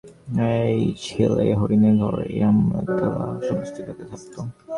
এই 0.63 0.77
ঝিল, 1.03 1.33
এই 1.45 1.53
হরিণের 1.59 1.95
ঘর, 2.01 2.15
এই 2.27 2.39
আমড়াতলা, 2.49 3.27
সমস্তই 3.47 3.83
তাতে 3.87 4.03
থাকত। 4.11 4.35